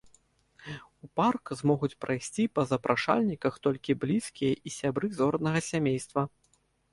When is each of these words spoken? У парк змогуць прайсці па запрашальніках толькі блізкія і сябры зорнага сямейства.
У 1.07 1.09
парк 1.19 1.51
змогуць 1.59 1.97
прайсці 2.05 2.43
па 2.59 2.65
запрашальніках 2.71 3.53
толькі 3.67 3.97
блізкія 4.07 4.53
і 4.71 4.75
сябры 4.79 5.07
зорнага 5.21 5.59
сямейства. 5.69 6.27